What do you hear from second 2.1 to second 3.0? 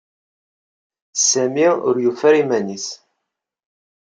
ara iman-nnes.